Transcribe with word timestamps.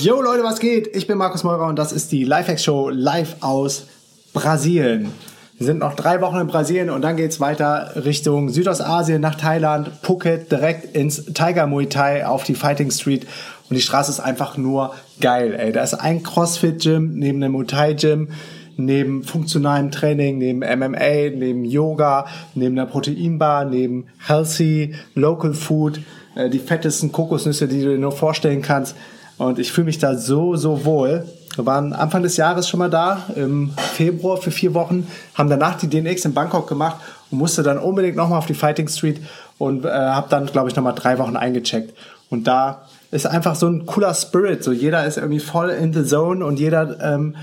Yo 0.00 0.22
Leute, 0.22 0.44
was 0.44 0.60
geht? 0.60 0.94
Ich 0.94 1.08
bin 1.08 1.18
Markus 1.18 1.42
Meurer 1.42 1.66
und 1.66 1.76
das 1.76 1.90
ist 1.90 2.12
die 2.12 2.22
Lifehacks 2.22 2.62
Show 2.62 2.88
live 2.88 3.34
aus 3.40 3.86
Brasilien. 4.32 5.10
Wir 5.56 5.66
sind 5.66 5.80
noch 5.80 5.94
drei 5.94 6.20
Wochen 6.20 6.36
in 6.36 6.46
Brasilien 6.46 6.88
und 6.88 7.02
dann 7.02 7.16
geht's 7.16 7.40
weiter 7.40 7.92
Richtung 8.04 8.48
Südostasien 8.48 9.20
nach 9.20 9.34
Thailand, 9.34 9.90
Phuket, 10.02 10.52
direkt 10.52 10.94
ins 10.94 11.24
Tiger 11.24 11.66
Muay 11.66 11.86
Thai 11.86 12.24
auf 12.28 12.44
die 12.44 12.54
Fighting 12.54 12.92
Street. 12.92 13.26
Und 13.68 13.74
die 13.74 13.80
Straße 13.80 14.12
ist 14.12 14.20
einfach 14.20 14.56
nur 14.56 14.94
geil, 15.20 15.56
ey. 15.58 15.72
Da 15.72 15.82
ist 15.82 15.94
ein 15.94 16.22
CrossFit-Gym 16.22 17.14
neben 17.14 17.42
einem 17.42 17.54
Muay 17.54 17.66
Thai-Gym, 17.66 18.28
neben 18.76 19.24
funktionalem 19.24 19.90
Training, 19.90 20.38
neben 20.38 20.60
MMA, 20.60 21.30
neben 21.34 21.64
Yoga, 21.64 22.26
neben 22.54 22.78
einer 22.78 22.86
Proteinbar, 22.86 23.64
neben 23.64 24.06
Healthy, 24.24 24.94
Local 25.16 25.54
Food, 25.54 25.98
äh, 26.36 26.48
die 26.48 26.60
fettesten 26.60 27.10
Kokosnüsse, 27.10 27.66
die 27.66 27.82
du 27.82 27.90
dir 27.90 27.98
nur 27.98 28.12
vorstellen 28.12 28.62
kannst. 28.62 28.94
Und 29.38 29.58
ich 29.58 29.72
fühle 29.72 29.86
mich 29.86 29.98
da 29.98 30.16
so, 30.16 30.56
so 30.56 30.84
wohl. 30.84 31.24
Wir 31.54 31.66
waren 31.66 31.92
Anfang 31.92 32.22
des 32.22 32.36
Jahres 32.36 32.68
schon 32.68 32.78
mal 32.78 32.90
da, 32.90 33.24
im 33.34 33.70
Februar 33.94 34.36
für 34.36 34.50
vier 34.50 34.74
Wochen, 34.74 35.08
haben 35.34 35.48
danach 35.48 35.76
die 35.76 35.88
DNX 35.88 36.24
in 36.24 36.34
Bangkok 36.34 36.68
gemacht 36.68 36.98
und 37.30 37.38
musste 37.38 37.62
dann 37.62 37.78
unbedingt 37.78 38.16
nochmal 38.16 38.38
auf 38.38 38.46
die 38.46 38.54
Fighting 38.54 38.88
Street 38.88 39.20
und 39.58 39.84
äh, 39.84 39.88
habe 39.88 40.28
dann, 40.28 40.46
glaube 40.46 40.68
ich, 40.68 40.76
nochmal 40.76 40.94
drei 40.94 41.18
Wochen 41.18 41.36
eingecheckt. 41.36 41.94
Und 42.30 42.46
da 42.46 42.82
ist 43.10 43.26
einfach 43.26 43.54
so 43.54 43.66
ein 43.68 43.86
cooler 43.86 44.14
Spirit. 44.14 44.62
So 44.62 44.72
jeder 44.72 45.04
ist 45.06 45.16
irgendwie 45.16 45.40
voll 45.40 45.70
in 45.70 45.92
the 45.92 46.04
zone 46.04 46.44
und 46.44 46.60
jeder 46.60 47.00
ähm, 47.00 47.36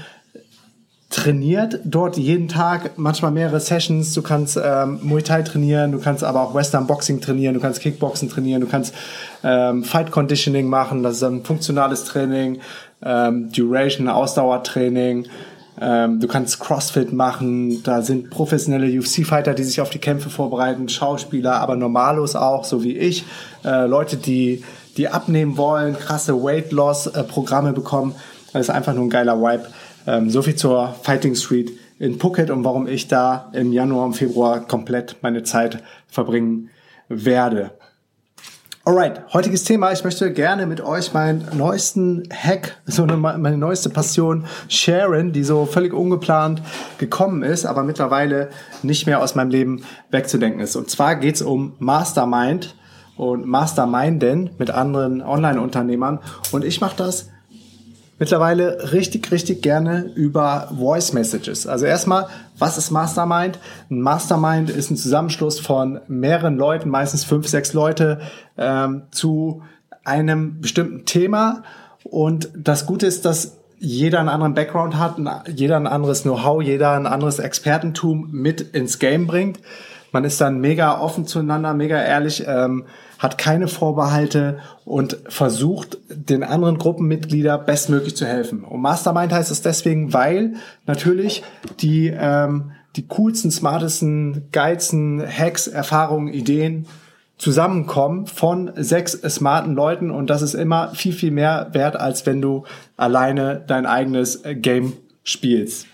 trainiert 1.10 1.80
dort 1.86 2.18
jeden 2.18 2.48
Tag, 2.48 2.98
manchmal 2.98 3.32
mehrere 3.32 3.60
Sessions. 3.60 4.14
Du 4.14 4.22
kannst 4.22 4.60
ähm, 4.62 5.00
Muay 5.04 5.22
Thai 5.22 5.44
trainieren, 5.44 5.92
du 5.92 6.00
kannst 6.00 6.24
aber 6.24 6.42
auch 6.42 6.54
Western 6.54 6.88
Boxing 6.88 7.22
trainieren, 7.22 7.54
du 7.54 7.60
kannst 7.60 7.80
Kickboxen 7.80 8.30
trainieren, 8.30 8.62
du 8.62 8.68
kannst 8.68 8.94
ähm, 9.44 9.84
Fight 9.84 10.12
Conditioning 10.12 10.68
machen, 10.68 11.04
das 11.04 11.18
ist 11.18 11.24
ein 11.24 11.44
funktionales 11.44 12.06
Training, 12.06 12.60
ähm, 13.04 13.52
Duration, 13.52 14.10
Ausdauertraining. 14.10 15.28
Ähm, 15.80 16.22
du 16.22 16.28
kannst 16.28 16.62
Crossfit 16.62 17.12
machen, 17.12 17.84
da 17.84 18.02
sind 18.02 18.30
professionelle 18.30 18.88
UFC-Fighter, 18.98 19.54
die 19.54 19.64
sich 19.64 19.82
auf 19.82 19.90
die 19.90 20.00
Kämpfe 20.00 20.30
vorbereiten, 20.30 20.88
Schauspieler, 20.88 21.56
aber 21.56 21.76
Normalos 21.76 22.36
auch, 22.38 22.64
so 22.64 22.82
wie 22.82 22.98
ich, 22.98 23.26
äh, 23.66 23.86
Leute, 23.86 24.16
die, 24.16 24.64
die 24.96 25.10
abnehmen 25.10 25.58
wollen, 25.58 25.98
krasse 26.00 26.42
Weight-Loss-Programme 26.42 27.74
bekommen. 27.74 28.16
Das 28.54 28.64
ist 28.64 28.70
einfach 28.70 28.94
nur 28.94 29.04
ein 29.04 29.10
geiler 29.10 29.42
Vibe. 29.42 29.66
Ähm, 30.08 30.30
so 30.30 30.42
viel 30.42 30.56
zur 30.56 30.96
Fighting 31.04 31.36
Street 31.36 31.72
in 32.00 32.20
Phuket 32.20 32.50
und 32.50 32.64
warum 32.64 32.88
ich 32.88 33.08
da 33.08 33.50
im 33.54 33.72
Januar 33.72 34.06
und 34.06 34.14
Februar 34.14 34.60
komplett 34.62 35.18
meine 35.22 35.44
Zeit 35.44 35.82
verbringen 36.08 36.70
werde. 37.08 37.72
Alright, 38.88 39.34
heutiges 39.34 39.64
Thema. 39.64 39.92
Ich 39.94 40.04
möchte 40.04 40.32
gerne 40.32 40.68
mit 40.68 40.80
euch 40.80 41.12
meinen 41.12 41.48
neuesten 41.58 42.30
Hack, 42.32 42.78
so 42.86 43.02
eine, 43.02 43.18
meine 43.18 43.58
neueste 43.58 43.90
Passion 43.90 44.46
sharen, 44.68 45.32
die 45.32 45.44
so 45.44 45.66
völlig 45.66 45.92
ungeplant 45.92 46.62
gekommen 47.00 47.42
ist, 47.42 47.66
aber 47.66 47.82
mittlerweile 47.82 48.50
nicht 48.84 49.08
mehr 49.08 49.24
aus 49.24 49.34
meinem 49.34 49.50
Leben 49.50 49.84
wegzudenken 50.12 50.60
ist. 50.60 50.76
Und 50.76 50.92
zwar 50.92 51.16
geht's 51.16 51.42
um 51.42 51.74
Mastermind 51.80 52.76
und 53.18 53.48
Masterminden 53.48 54.52
mit 54.60 54.70
anderen 54.70 55.24
Online-Unternehmern. 55.24 56.20
Und 56.52 56.64
ich 56.64 56.80
mache 56.80 56.96
das 56.96 57.32
mittlerweile 58.18 58.94
richtig, 58.94 59.32
richtig 59.32 59.62
gerne 59.62 60.12
über 60.16 60.70
Voice 60.78 61.14
Messages. 61.14 61.68
Also 61.68 61.86
erstmal, 61.86 62.28
was 62.58 62.78
ist 62.78 62.92
Mastermind? 62.92 63.60
Ein 63.90 64.02
Mastermind 64.02 64.70
ist 64.70 64.92
ein 64.92 64.98
Zusammenschluss 64.98 65.60
von 65.60 66.00
mehreren 66.08 66.58
Leuten, 66.58 66.90
meistens 66.90 67.24
fünf, 67.24 67.48
sechs 67.48 67.74
Leute, 67.74 68.22
ähm, 68.58 69.04
zu 69.12 69.64
einem 70.04 70.62
bestimmten 70.62 71.06
Thema. 71.06 71.64
Und 72.04 72.50
das 72.56 72.86
Gute 72.86 73.08
ist, 73.08 73.26
dass 73.26 73.58
jeder 73.78 74.20
einen 74.20 74.30
anderen 74.30 74.54
Background 74.54 74.98
hat, 74.98 75.18
jeder 75.54 75.76
ein 75.76 75.88
anderes 75.88 76.22
Know-how, 76.24 76.62
jeder 76.62 76.92
ein 76.94 77.08
anderes 77.08 77.40
Expertentum 77.40 78.30
mit 78.32 78.62
ins 78.62 79.00
Game 79.00 79.28
bringt. 79.28 79.60
Man 80.16 80.24
ist 80.24 80.40
dann 80.40 80.62
mega 80.62 80.98
offen 81.02 81.28
zueinander, 81.28 81.74
mega 81.74 82.02
ehrlich. 82.02 82.46
Ähm, 82.48 82.86
hat 83.20 83.38
keine 83.38 83.68
Vorbehalte 83.68 84.60
und 84.86 85.18
versucht, 85.28 85.98
den 86.08 86.42
anderen 86.42 86.78
Gruppenmitgliedern 86.78 87.66
bestmöglich 87.66 88.16
zu 88.16 88.26
helfen. 88.26 88.64
Und 88.64 88.80
Mastermind 88.80 89.34
heißt 89.34 89.52
es 89.52 89.62
deswegen, 89.62 90.14
weil 90.14 90.54
natürlich 90.88 91.44
die, 91.82 92.14
ähm, 92.18 92.72
die 92.96 93.06
coolsten, 93.08 93.52
smartesten, 93.52 94.48
geilsten 94.54 95.22
Hacks, 95.22 95.68
Erfahrungen, 95.68 96.30
Ideen 96.30 96.86
zusammenkommen 97.38 98.26
von 98.26 98.72
sechs 98.78 99.12
smarten 99.12 99.76
Leuten 99.76 100.12
und 100.12 100.30
das 100.30 100.42
ist 100.42 100.54
immer 100.54 100.96
viel, 100.96 101.12
viel 101.12 101.32
mehr 101.32 101.72
wert, 101.74 101.98
als 101.98 102.26
wenn 102.26 102.42
du 102.42 102.64
alleine 102.96 103.62
dein 103.68 103.86
eigenes 103.86 104.44
Game 104.46 104.94
spielst. 105.26 105.88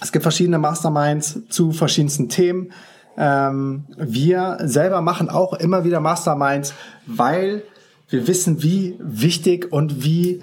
Es 0.00 0.12
gibt 0.12 0.22
verschiedene 0.22 0.58
Masterminds 0.58 1.40
zu 1.50 1.72
verschiedensten 1.72 2.30
Themen. 2.30 2.72
Ähm, 3.18 3.84
wir 3.96 4.58
selber 4.62 5.02
machen 5.02 5.28
auch 5.28 5.52
immer 5.54 5.84
wieder 5.84 6.00
Masterminds, 6.00 6.72
weil 7.06 7.64
wir 8.08 8.26
wissen, 8.26 8.62
wie 8.62 8.96
wichtig 9.00 9.72
und 9.72 10.04
wie 10.04 10.40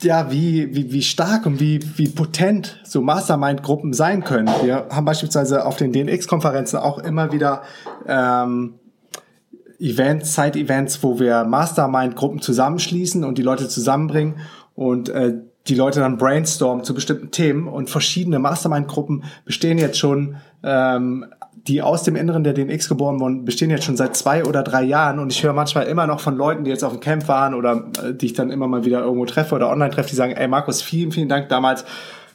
ja, 0.00 0.30
wie, 0.30 0.74
wie, 0.76 0.92
wie 0.92 1.02
stark 1.02 1.44
und 1.44 1.58
wie, 1.58 1.80
wie 1.96 2.08
potent 2.08 2.80
so 2.84 3.00
Mastermind-Gruppen 3.00 3.92
sein 3.92 4.22
können. 4.22 4.48
Wir 4.62 4.86
haben 4.90 5.04
beispielsweise 5.04 5.66
auf 5.66 5.76
den 5.76 5.92
DNX-Konferenzen 5.92 6.76
auch 6.76 6.98
immer 6.98 7.32
wieder 7.32 7.62
ähm, 8.06 8.74
Events, 9.80 10.34
Side-Events, 10.34 11.02
wo 11.02 11.18
wir 11.18 11.42
Mastermind-Gruppen 11.44 12.40
zusammenschließen 12.40 13.24
und 13.24 13.38
die 13.38 13.42
Leute 13.42 13.68
zusammenbringen 13.68 14.36
und 14.76 15.08
äh, 15.08 15.34
die 15.66 15.74
Leute 15.74 16.00
dann 16.00 16.16
brainstormen 16.16 16.84
zu 16.84 16.94
bestimmten 16.94 17.30
Themen 17.30 17.66
und 17.68 17.90
verschiedene 17.90 18.38
Mastermind-Gruppen 18.38 19.24
bestehen 19.44 19.78
jetzt 19.78 19.98
schon 19.98 20.36
ähm, 20.62 21.26
die 21.66 21.82
aus 21.82 22.02
dem 22.02 22.16
Inneren 22.16 22.44
der 22.44 22.52
DNX 22.52 22.88
geboren 22.88 23.20
wurden, 23.20 23.44
bestehen 23.44 23.70
jetzt 23.70 23.84
schon 23.84 23.96
seit 23.96 24.16
zwei 24.16 24.44
oder 24.44 24.62
drei 24.62 24.82
Jahren 24.82 25.18
und 25.18 25.32
ich 25.32 25.42
höre 25.42 25.52
manchmal 25.52 25.86
immer 25.86 26.06
noch 26.06 26.20
von 26.20 26.36
Leuten, 26.36 26.64
die 26.64 26.70
jetzt 26.70 26.84
auf 26.84 26.92
dem 26.92 27.00
Camp 27.00 27.28
waren 27.28 27.54
oder 27.54 27.84
äh, 28.02 28.14
die 28.14 28.26
ich 28.26 28.32
dann 28.34 28.50
immer 28.50 28.68
mal 28.68 28.84
wieder 28.84 29.00
irgendwo 29.00 29.24
treffe 29.24 29.54
oder 29.54 29.70
online 29.70 29.90
treffe, 29.90 30.10
die 30.10 30.16
sagen, 30.16 30.32
ey 30.32 30.48
Markus, 30.48 30.82
vielen, 30.82 31.12
vielen 31.12 31.28
Dank 31.28 31.48
damals 31.48 31.84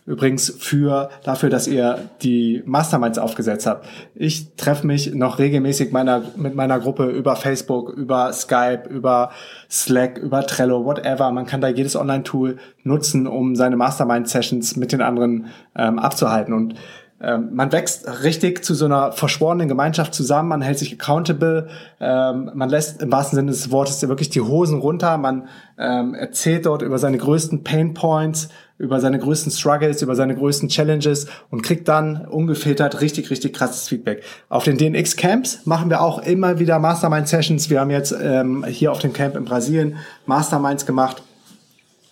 übrigens 0.06 0.54
für 0.60 1.10
dafür, 1.24 1.50
dass 1.50 1.68
ihr 1.68 2.10
die 2.22 2.62
Masterminds 2.66 3.18
aufgesetzt 3.18 3.66
habt. 3.66 3.88
Ich 4.16 4.54
treffe 4.56 4.86
mich 4.86 5.14
noch 5.14 5.40
regelmäßig 5.40 5.92
meiner, 5.92 6.24
mit 6.36 6.56
meiner 6.56 6.80
Gruppe 6.80 7.06
über 7.06 7.36
Facebook, 7.36 7.90
über 7.92 8.34
Skype, 8.34 8.84
über 8.90 9.32
Slack, 9.70 10.18
über 10.18 10.46
Trello, 10.46 10.84
whatever. 10.84 11.32
Man 11.32 11.46
kann 11.46 11.62
da 11.62 11.70
jedes 11.70 11.96
Online-Tool 11.96 12.58
nutzen, 12.84 13.28
um 13.28 13.56
seine 13.56 13.78
Mastermind-Sessions 13.78 14.76
mit 14.76 14.92
den 14.92 15.02
anderen 15.02 15.48
ähm, 15.76 16.00
abzuhalten. 16.00 16.54
Und 16.54 16.76
man 17.24 17.72
wächst 17.72 18.24
richtig 18.24 18.66
zu 18.66 18.74
so 18.74 18.84
einer 18.84 19.14
verschworenen 19.14 19.70
Gemeinschaft 19.70 20.14
zusammen, 20.14 20.50
man 20.50 20.62
hält 20.62 20.78
sich 20.78 20.94
accountable, 20.94 21.70
ähm, 22.02 22.52
man 22.54 22.70
lässt 22.70 23.02
im 23.02 23.12
wahrsten 23.14 23.38
Sinne 23.38 23.52
des 23.52 23.72
Wortes 23.72 24.06
wirklich 24.08 24.30
die 24.30 24.42
Hosen 24.42 24.80
runter, 24.80 25.18
man 25.18 25.48
ähm, 25.78 26.16
erzählt 26.16 26.66
dort 26.66 26.82
über 26.82 27.00
seine 27.00 27.18
größten 27.18 27.64
Pain 27.64 27.94
Points, 27.94 28.50
über 28.78 29.00
seine 29.00 29.20
größten 29.20 29.54
Struggles, 29.54 30.02
über 30.02 30.16
seine 30.16 30.36
größten 30.36 30.68
Challenges 30.68 31.28
und 31.50 31.62
kriegt 31.62 31.88
dann 31.88 32.26
ungefiltert 32.26 33.00
richtig, 33.00 33.30
richtig 33.30 33.54
krasses 33.54 33.88
Feedback. 33.88 34.24
Auf 34.50 34.66
den 34.66 34.78
DNX 34.78 35.16
Camps 35.16 35.66
machen 35.66 35.90
wir 35.90 36.02
auch 36.02 36.20
immer 36.20 36.60
wieder 36.60 36.78
Mastermind 36.80 37.30
Sessions. 37.30 37.70
Wir 37.70 37.80
haben 37.80 37.92
jetzt 37.92 38.14
ähm, 38.22 38.66
hier 38.66 38.92
auf 38.92 39.00
dem 39.00 39.14
Camp 39.14 39.38
in 39.38 39.46
Brasilien 39.46 39.96
Masterminds 40.26 40.86
gemacht 40.86 41.24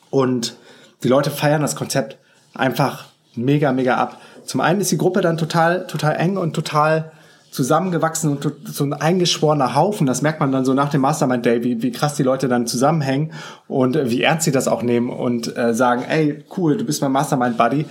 und 0.10 0.56
die 1.04 1.10
Leute 1.10 1.31
feiern 1.31 1.62
das 1.62 1.75
Konzept 1.75 2.18
einfach 2.54 3.12
mega, 3.36 3.72
mega 3.72 3.96
ab. 3.96 4.22
Zum 4.46 4.62
einen 4.62 4.82
ist 4.82 4.92
die 4.92 4.98
Gruppe 4.98 5.22
dann 5.22 5.38
total, 5.38 5.88
total 5.88 6.16
eng 6.16 6.38
und 6.38 6.54
total 6.54 7.12
zusammengewachsen 7.52 8.32
und 8.32 8.50
so 8.66 8.84
ein 8.86 8.94
eingeschworener 8.94 9.76
Haufen. 9.76 10.08
Das 10.08 10.22
merkt 10.22 10.40
man 10.40 10.54
dann 10.54 10.64
so 10.64 10.74
nach 10.74 10.90
dem 10.90 11.02
Mastermind 11.02 11.46
Day, 11.46 11.64
wie, 11.64 11.82
wie 11.82 11.92
krass 11.92 12.16
die 12.16 12.24
Leute 12.24 12.48
dann 12.48 12.66
zusammenhängen 12.66 13.34
und 13.68 13.98
wie 14.10 14.24
ernst 14.24 14.46
sie 14.46 14.52
das 14.52 14.70
auch 14.70 14.84
nehmen 14.84 15.10
und 15.10 15.56
äh, 15.58 15.74
sagen, 15.74 16.04
ey, 16.08 16.46
cool, 16.56 16.78
du 16.78 16.86
bist 16.86 17.02
mein 17.02 17.12
Mastermind 17.12 17.58
Buddy. 17.58 17.86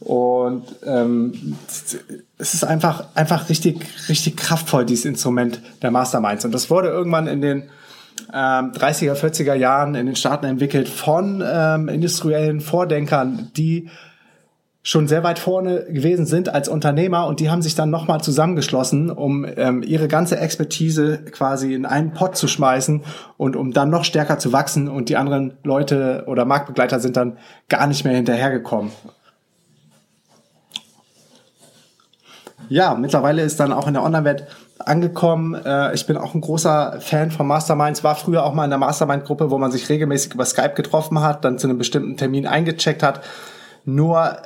Und 0.00 0.64
ähm, 0.86 1.56
es 2.38 2.54
ist 2.54 2.64
einfach, 2.64 3.04
einfach 3.14 3.48
richtig, 3.48 3.84
richtig 4.08 4.36
kraftvoll, 4.36 4.84
dieses 4.84 5.06
Instrument 5.06 5.60
der 5.82 5.90
Masterminds. 5.90 6.44
Und 6.44 6.52
das 6.52 6.70
wurde 6.70 6.88
irgendwann 6.88 7.26
in 7.26 7.40
den 7.40 7.62
ähm, 8.32 8.72
30er, 8.72 9.14
40er 9.14 9.54
Jahren 9.54 9.94
in 9.94 10.06
den 10.06 10.16
Staaten 10.16 10.46
entwickelt 10.46 10.88
von 10.88 11.42
ähm, 11.44 11.88
industriellen 11.88 12.60
Vordenkern, 12.60 13.50
die 13.56 13.88
schon 14.82 15.08
sehr 15.08 15.22
weit 15.22 15.38
vorne 15.38 15.84
gewesen 15.84 16.24
sind 16.24 16.48
als 16.48 16.68
Unternehmer 16.68 17.26
und 17.26 17.40
die 17.40 17.50
haben 17.50 17.62
sich 17.62 17.74
dann 17.74 17.90
nochmal 17.90 18.20
zusammengeschlossen, 18.20 19.10
um 19.10 19.44
ähm, 19.56 19.82
ihre 19.82 20.08
ganze 20.08 20.38
Expertise 20.38 21.18
quasi 21.30 21.74
in 21.74 21.84
einen 21.84 22.12
Pot 22.12 22.36
zu 22.36 22.48
schmeißen 22.48 23.02
und 23.36 23.56
um 23.56 23.72
dann 23.72 23.90
noch 23.90 24.04
stärker 24.04 24.38
zu 24.38 24.52
wachsen 24.52 24.88
und 24.88 25.08
die 25.08 25.16
anderen 25.16 25.58
Leute 25.64 26.24
oder 26.26 26.44
Marktbegleiter 26.44 27.00
sind 27.00 27.16
dann 27.16 27.38
gar 27.68 27.86
nicht 27.86 28.04
mehr 28.04 28.14
hinterhergekommen. 28.14 28.92
Ja, 32.68 32.94
mittlerweile 32.94 33.42
ist 33.42 33.58
dann 33.60 33.72
auch 33.72 33.86
in 33.86 33.94
der 33.94 34.02
Online-Welt 34.02 34.46
angekommen. 34.78 35.54
Äh, 35.54 35.94
ich 35.94 36.06
bin 36.06 36.16
auch 36.16 36.34
ein 36.34 36.40
großer 36.40 36.98
Fan 37.00 37.30
von 37.30 37.46
Masterminds, 37.46 38.04
war 38.04 38.14
früher 38.14 38.44
auch 38.44 38.54
mal 38.54 38.64
in 38.64 38.70
der 38.70 38.78
Mastermind-Gruppe, 38.78 39.50
wo 39.50 39.58
man 39.58 39.72
sich 39.72 39.88
regelmäßig 39.88 40.34
über 40.34 40.44
Skype 40.44 40.74
getroffen 40.74 41.20
hat, 41.20 41.44
dann 41.44 41.58
zu 41.58 41.66
einem 41.66 41.78
bestimmten 41.78 42.16
Termin 42.16 42.46
eingecheckt 42.46 43.02
hat. 43.02 43.22
Nur 43.84 44.36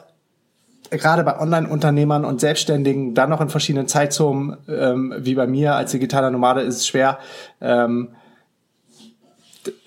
gerade 0.98 1.24
bei 1.24 1.38
Online-Unternehmern 1.38 2.24
und 2.24 2.40
Selbstständigen, 2.40 3.14
dann 3.14 3.30
noch 3.30 3.40
in 3.40 3.48
verschiedenen 3.48 3.88
Zeitzonen, 3.88 4.56
ähm, 4.68 5.14
wie 5.18 5.34
bei 5.34 5.46
mir 5.46 5.74
als 5.74 5.92
digitaler 5.92 6.30
Nomade, 6.30 6.60
ist 6.60 6.76
es 6.76 6.86
schwer, 6.86 7.18
ähm, 7.60 8.08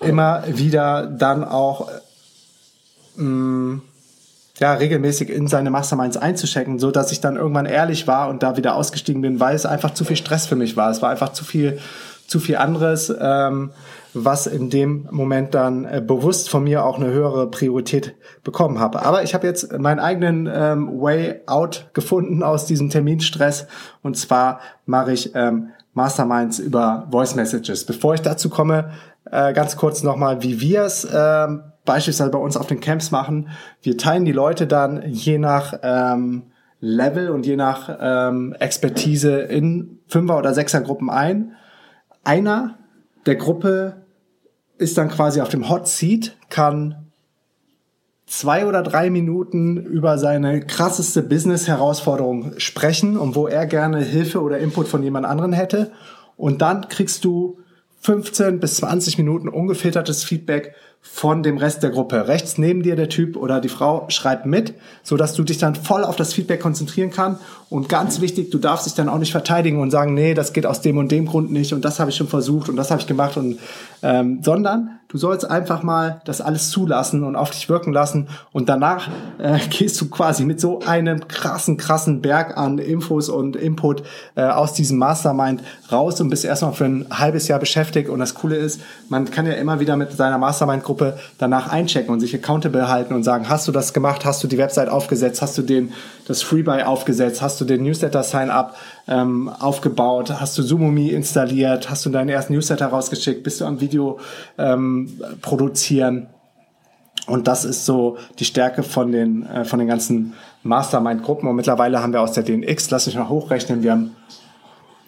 immer 0.00 0.44
wieder 0.46 1.06
dann 1.06 1.44
auch 1.44 1.88
ähm, 3.18 3.82
ja, 4.58 4.72
regelmäßig 4.74 5.30
in 5.30 5.48
seine 5.48 5.70
Masterminds 5.70 6.16
einzuchecken, 6.16 6.78
so 6.78 6.90
dass 6.90 7.12
ich 7.12 7.20
dann 7.20 7.36
irgendwann 7.36 7.66
ehrlich 7.66 8.06
war 8.06 8.28
und 8.28 8.42
da 8.42 8.56
wieder 8.56 8.74
ausgestiegen 8.74 9.20
bin, 9.20 9.38
weil 9.38 9.54
es 9.54 9.66
einfach 9.66 9.92
zu 9.92 10.04
viel 10.04 10.16
Stress 10.16 10.46
für 10.46 10.56
mich 10.56 10.76
war. 10.76 10.90
Es 10.90 11.02
war 11.02 11.10
einfach 11.10 11.32
zu 11.32 11.44
viel, 11.44 11.78
zu 12.26 12.40
viel 12.40 12.56
anderes, 12.56 13.14
ähm, 13.18 13.70
was 14.14 14.46
in 14.46 14.70
dem 14.70 15.08
Moment 15.10 15.54
dann 15.54 15.84
äh, 15.84 16.02
bewusst 16.04 16.48
von 16.48 16.64
mir 16.64 16.84
auch 16.84 16.96
eine 16.96 17.10
höhere 17.10 17.50
Priorität 17.50 18.14
bekommen 18.44 18.78
habe. 18.78 19.04
Aber 19.04 19.22
ich 19.22 19.34
habe 19.34 19.46
jetzt 19.46 19.78
meinen 19.78 20.00
eigenen 20.00 20.48
ähm, 20.52 21.00
Way 21.00 21.42
out 21.46 21.90
gefunden 21.92 22.42
aus 22.42 22.66
diesem 22.66 22.90
Terminstress 22.90 23.66
und 24.02 24.16
zwar 24.16 24.60
mache 24.86 25.12
ich 25.12 25.34
ähm, 25.34 25.70
Masterminds 25.92 26.58
über 26.58 27.08
Voice 27.10 27.34
Messages. 27.34 27.84
Bevor 27.84 28.14
ich 28.14 28.20
dazu 28.20 28.50
komme, 28.50 28.90
äh, 29.30 29.52
ganz 29.52 29.76
kurz 29.76 30.02
nochmal, 30.02 30.42
wie 30.42 30.60
wir 30.60 30.82
es 30.82 31.06
ähm, 31.10 31.62
beispielsweise 31.86 32.30
bei 32.30 32.38
uns 32.38 32.56
auf 32.56 32.66
den 32.66 32.80
Camps 32.80 33.10
machen. 33.10 33.48
Wir 33.80 33.96
teilen 33.96 34.24
die 34.24 34.32
Leute 34.32 34.66
dann 34.66 35.02
je 35.06 35.38
nach 35.38 35.78
ähm, 35.82 36.44
Level 36.80 37.30
und 37.30 37.46
je 37.46 37.56
nach 37.56 37.96
ähm, 37.98 38.54
Expertise 38.58 39.40
in 39.40 40.00
Fünfer- 40.06 40.36
oder 40.38 40.52
Sechser-Gruppen 40.52 41.08
ein. 41.08 41.56
Einer 42.26 42.76
der 43.24 43.36
Gruppe 43.36 44.04
ist 44.78 44.98
dann 44.98 45.08
quasi 45.08 45.40
auf 45.40 45.48
dem 45.48 45.68
Hot 45.68 45.86
Seat, 45.86 46.36
kann 46.50 47.06
zwei 48.26 48.66
oder 48.66 48.82
drei 48.82 49.10
Minuten 49.10 49.76
über 49.76 50.18
seine 50.18 50.60
krasseste 50.60 51.22
Business-Herausforderung 51.22 52.54
sprechen 52.56 53.16
und 53.16 53.36
wo 53.36 53.46
er 53.46 53.66
gerne 53.66 54.00
Hilfe 54.02 54.42
oder 54.42 54.58
Input 54.58 54.88
von 54.88 55.04
jemand 55.04 55.24
anderen 55.24 55.52
hätte. 55.52 55.92
Und 56.36 56.62
dann 56.62 56.88
kriegst 56.88 57.24
du 57.24 57.60
15 58.00 58.58
bis 58.58 58.74
20 58.78 59.18
Minuten 59.18 59.48
ungefiltertes 59.48 60.24
Feedback 60.24 60.74
von 61.10 61.42
dem 61.42 61.56
Rest 61.56 61.82
der 61.82 61.90
Gruppe. 61.90 62.28
Rechts 62.28 62.58
neben 62.58 62.82
dir 62.82 62.94
der 62.94 63.08
Typ 63.08 63.36
oder 63.36 63.60
die 63.60 63.70
Frau 63.70 64.04
schreibt 64.08 64.44
mit, 64.44 64.74
so 65.02 65.16
dass 65.16 65.32
du 65.32 65.44
dich 65.44 65.56
dann 65.56 65.74
voll 65.74 66.04
auf 66.04 66.16
das 66.16 66.34
Feedback 66.34 66.60
konzentrieren 66.60 67.10
kannst. 67.10 67.40
Und 67.68 67.88
ganz 67.88 68.20
wichtig, 68.20 68.50
du 68.50 68.58
darfst 68.58 68.86
dich 68.86 68.94
dann 68.94 69.08
auch 69.08 69.18
nicht 69.18 69.32
verteidigen 69.32 69.80
und 69.80 69.90
sagen, 69.90 70.14
nee, 70.14 70.34
das 70.34 70.52
geht 70.52 70.66
aus 70.66 70.82
dem 70.82 70.98
und 70.98 71.10
dem 71.10 71.26
Grund 71.26 71.50
nicht 71.50 71.72
und 71.72 71.84
das 71.84 71.98
habe 71.98 72.10
ich 72.10 72.16
schon 72.16 72.28
versucht 72.28 72.68
und 72.68 72.76
das 72.76 72.90
habe 72.90 73.00
ich 73.00 73.08
gemacht 73.08 73.36
und 73.36 73.58
ähm, 74.02 74.40
sondern 74.42 75.00
du 75.08 75.18
sollst 75.18 75.50
einfach 75.50 75.82
mal 75.82 76.20
das 76.26 76.40
alles 76.40 76.70
zulassen 76.70 77.24
und 77.24 77.34
auf 77.34 77.50
dich 77.50 77.68
wirken 77.68 77.92
lassen 77.92 78.28
und 78.52 78.68
danach 78.68 79.08
äh, 79.38 79.58
gehst 79.70 80.00
du 80.00 80.08
quasi 80.08 80.44
mit 80.44 80.60
so 80.60 80.80
einem 80.80 81.26
krassen, 81.26 81.76
krassen 81.76 82.20
Berg 82.22 82.56
an 82.56 82.78
Infos 82.78 83.28
und 83.28 83.56
Input 83.56 84.04
äh, 84.36 84.42
aus 84.42 84.74
diesem 84.74 84.98
Mastermind 84.98 85.62
raus 85.90 86.20
und 86.20 86.30
bist 86.30 86.44
erstmal 86.44 86.72
für 86.72 86.84
ein 86.84 87.06
halbes 87.10 87.48
Jahr 87.48 87.58
beschäftigt 87.58 88.08
und 88.08 88.20
das 88.20 88.34
Coole 88.34 88.56
ist, 88.56 88.80
man 89.08 89.28
kann 89.28 89.44
ja 89.44 89.54
immer 89.54 89.80
wieder 89.80 89.96
mit 89.96 90.12
seiner 90.12 90.38
Mastermind-Gruppe 90.38 90.95
danach 91.38 91.72
einchecken 91.72 92.12
und 92.12 92.20
sich 92.20 92.34
accountable 92.34 92.88
halten 92.88 93.14
und 93.14 93.22
sagen, 93.22 93.48
hast 93.48 93.66
du 93.68 93.72
das 93.72 93.92
gemacht, 93.92 94.24
hast 94.24 94.42
du 94.42 94.48
die 94.48 94.58
Website 94.58 94.88
aufgesetzt, 94.88 95.42
hast 95.42 95.56
du 95.58 95.62
den 95.62 95.92
das 96.26 96.42
Freebuy 96.42 96.82
aufgesetzt, 96.82 97.42
hast 97.42 97.60
du 97.60 97.64
den 97.64 97.82
Newsletter 97.82 98.22
Sign-up 98.22 98.76
ähm, 99.08 99.48
aufgebaut, 99.48 100.40
hast 100.40 100.58
du 100.58 100.62
Zoomomi 100.62 101.08
installiert, 101.10 101.90
hast 101.90 102.04
du 102.06 102.10
deinen 102.10 102.28
ersten 102.28 102.54
Newsletter 102.54 102.86
rausgeschickt, 102.86 103.42
bist 103.42 103.60
du 103.60 103.64
am 103.64 103.80
Video 103.80 104.18
ähm, 104.58 105.20
produzieren. 105.42 106.28
Und 107.26 107.48
das 107.48 107.64
ist 107.64 107.84
so 107.84 108.18
die 108.38 108.44
Stärke 108.44 108.82
von 108.82 109.10
den, 109.10 109.46
äh, 109.46 109.64
von 109.64 109.78
den 109.78 109.88
ganzen 109.88 110.34
Mastermind-Gruppen. 110.62 111.48
Und 111.48 111.56
mittlerweile 111.56 112.00
haben 112.00 112.12
wir 112.12 112.20
aus 112.20 112.32
der 112.32 112.44
DNX, 112.44 112.90
lass 112.90 113.06
mich 113.06 113.16
mal 113.16 113.28
hochrechnen, 113.28 113.82
wir 113.82 113.92
haben 113.92 114.16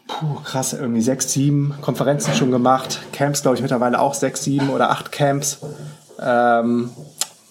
puh, 0.09 0.41
krass, 0.43 0.73
irgendwie 0.73 1.03
sechs, 1.03 1.31
sieben 1.33 1.75
Konferenzen 1.81 2.35
schon 2.35 2.51
gemacht. 2.51 3.01
Camps, 3.13 3.43
glaube 3.43 3.57
ich, 3.57 3.63
mittlerweile 3.63 4.01
auch 4.01 4.15
sechs, 4.15 4.43
sieben 4.43 4.71
oder 4.71 4.91
acht 4.91 5.13
Camps. 5.13 5.61
Ähm, 6.21 6.91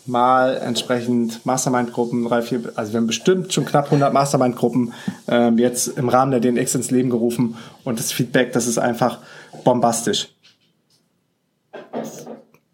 mal 0.06 0.58
entsprechend 0.58 1.46
Mastermind-Gruppen, 1.46 2.26
drei, 2.26 2.42
vier, 2.42 2.72
also 2.76 2.92
wir 2.92 3.00
haben 3.00 3.08
bestimmt 3.08 3.54
schon 3.54 3.66
knapp 3.66 3.86
100 3.86 4.12
Mastermind-Gruppen 4.14 4.94
ähm, 5.28 5.58
jetzt 5.58 5.88
im 5.88 6.10
Rahmen 6.10 6.32
der 6.32 6.40
DNX 6.40 6.76
ins 6.76 6.92
Leben 6.92 7.10
gerufen 7.10 7.58
und 7.84 8.00
das 8.00 8.12
Feedback, 8.12 8.54
das 8.54 8.68
ist 8.68 8.78
einfach 8.78 9.20
bombastisch. 9.64 10.30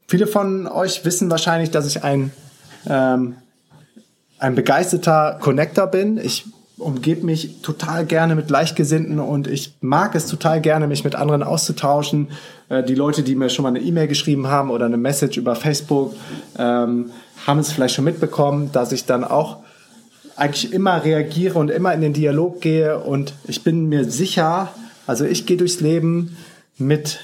Viele 0.07 0.27
von 0.27 0.67
euch 0.67 1.03
wissen 1.05 1.31
wahrscheinlich, 1.31 1.71
dass 1.71 1.87
ich 1.87 2.03
ein, 2.03 2.31
ähm, 2.87 3.37
ein 4.37 4.53
begeisterter 4.53 5.39
Connector 5.41 5.87
bin. 5.87 6.17
Ich 6.17 6.45
umgebe 6.77 7.25
mich 7.25 7.61
total 7.61 8.05
gerne 8.05 8.35
mit 8.35 8.47
Gleichgesinnten 8.47 9.19
und 9.19 9.47
ich 9.47 9.73
mag 9.81 10.15
es 10.15 10.25
total 10.25 10.59
gerne, 10.59 10.87
mich 10.87 11.03
mit 11.03 11.15
anderen 11.15 11.43
auszutauschen. 11.43 12.29
Äh, 12.69 12.83
die 12.83 12.95
Leute, 12.95 13.23
die 13.23 13.35
mir 13.35 13.49
schon 13.49 13.63
mal 13.63 13.69
eine 13.69 13.81
E-Mail 13.81 14.07
geschrieben 14.07 14.47
haben 14.47 14.69
oder 14.69 14.85
eine 14.85 14.97
Message 14.97 15.37
über 15.37 15.55
Facebook, 15.55 16.13
ähm, 16.57 17.11
haben 17.45 17.59
es 17.59 17.71
vielleicht 17.71 17.95
schon 17.95 18.05
mitbekommen, 18.05 18.71
dass 18.71 18.91
ich 18.91 19.05
dann 19.05 19.23
auch 19.23 19.57
eigentlich 20.35 20.73
immer 20.73 21.03
reagiere 21.03 21.59
und 21.59 21.69
immer 21.69 21.93
in 21.93 22.01
den 22.01 22.13
Dialog 22.13 22.59
gehe 22.61 22.97
und 22.97 23.33
ich 23.47 23.63
bin 23.63 23.87
mir 23.87 24.05
sicher, 24.05 24.69
also 25.05 25.25
ich 25.25 25.45
gehe 25.45 25.57
durchs 25.57 25.79
Leben 25.79 26.37
mit 26.77 27.19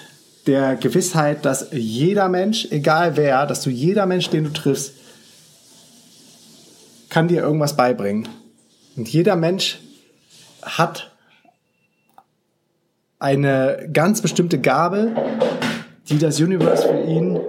der 0.46 0.76
Gewissheit, 0.76 1.44
dass 1.44 1.68
jeder 1.72 2.30
Mensch, 2.30 2.68
egal 2.70 3.18
wer, 3.18 3.48
dass 3.48 3.62
du 3.62 3.72
jeder 3.72 4.06
Mensch, 4.06 4.30
den 4.30 4.44
du 4.44 4.54
triffst, 4.54 4.94
kann 7.10 7.28
dir 7.28 7.42
irgendwas 7.42 7.76
beibringen. 7.76 8.28
Und 9.00 9.08
jeder 9.08 9.38
Mensch 9.38 9.80
hat 10.62 11.16
eine 13.18 13.90
ganz 13.94 14.22
bestimmte 14.22 14.60
Gabe, 14.60 15.16
die 16.10 16.18
das 16.18 16.42
Universe 16.42 16.86
für 16.86 17.00
ihn 17.04 17.40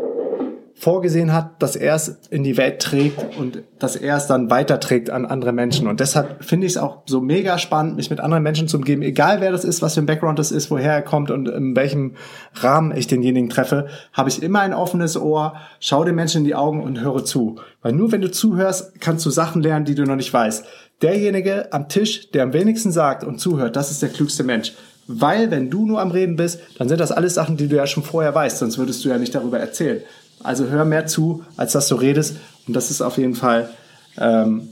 vorgesehen 0.76 1.33
hat, 1.33 1.61
dass 1.61 1.75
er 1.75 1.97
es 1.97 2.21
in 2.30 2.45
die 2.45 2.57
Welt 2.57 2.80
trägt 2.80 3.37
und 3.37 3.64
dass 3.80 3.97
er 3.97 4.16
es 4.16 4.28
dann 4.28 4.49
weiterträgt 4.49 5.11
an 5.11 5.26
andere 5.26 5.52
Menschen. 5.52 5.88
Und 5.88 5.99
deshalb 5.99 6.42
finde 6.45 6.69
ich 6.69 6.75
es 6.75 6.78
auch 6.78 7.02
so 7.07 7.21
mega 7.21 7.59
spannend, 7.59 7.97
mich 7.97 8.11
mit 8.11 8.21
anderen 8.21 8.45
Menschen 8.45 8.69
zu 8.69 8.76
umgeben, 8.76 9.02
egal 9.02 9.40
wer 9.40 9.50
das 9.50 9.64
ist, 9.64 9.83
was 9.83 9.95
für 9.95 10.00
ein 10.00 10.07
Background 10.07 10.38
das 10.38 10.52
ist, 10.52 10.71
woher 10.71 10.92
er 10.92 11.02
kommt 11.02 11.33
und 11.33 11.49
in 11.49 11.75
welchem 11.75 12.14
Rahmen 12.54 12.97
ich 12.97 13.09
denjenigen 13.09 13.50
treffe, 13.50 13.88
habe 14.12 14.28
ich 14.28 14.40
immer 14.40 14.61
ein 14.61 14.73
offenes 14.73 15.16
Ohr, 15.16 15.54
schau 15.80 16.04
den 16.04 16.14
Menschen 16.14 16.38
in 16.38 16.45
die 16.45 16.54
Augen 16.54 16.80
und 16.80 17.00
höre 17.00 17.25
zu. 17.25 17.57
Weil 17.83 17.92
nur 17.92 18.12
wenn 18.12 18.21
du 18.21 18.30
zuhörst, 18.30 19.00
kannst 19.00 19.26
du 19.26 19.30
Sachen 19.30 19.62
lernen, 19.62 19.85
die 19.85 19.97
du 19.97 20.04
noch 20.04 20.16
nicht 20.16 20.33
weißt. 20.33 20.64
Derjenige 21.02 21.73
am 21.73 21.88
Tisch, 21.88 22.30
der 22.30 22.42
am 22.42 22.52
wenigsten 22.52 22.92
sagt 22.92 23.25
und 23.25 23.40
zuhört, 23.40 23.76
das 23.76 23.90
ist 23.90 24.02
der 24.02 24.11
klügste 24.11 24.45
Mensch. 24.45 24.73
Weil, 25.07 25.50
wenn 25.50 25.71
du 25.71 25.87
nur 25.87 26.00
am 26.00 26.11
Reden 26.11 26.37
bist, 26.37 26.61
dann 26.78 26.88
sind 26.88 27.00
das 27.00 27.11
alles 27.11 27.35
Sachen, 27.35 27.57
die 27.57 27.69
du 27.69 27.76
ja 27.76 27.87
schon 27.87 28.02
vorher 28.02 28.35
weißt, 28.35 28.59
sonst 28.59 28.78
würdest 28.78 29.04
du 29.04 29.09
ja 29.09 29.19
nicht 29.19 29.35
darüber 29.35 29.59
erzählen. 29.59 30.02
Also 30.42 30.69
hör 30.69 30.85
mehr 30.85 31.07
zu, 31.07 31.45
als 31.57 31.73
dass 31.73 31.88
du 31.88 31.97
redest. 31.97 32.37
Und 32.66 32.75
das 32.75 32.90
ist 32.90 33.02
auf 33.02 33.19
jeden 33.19 33.35
Fall 33.35 33.71
ähm, 34.19 34.69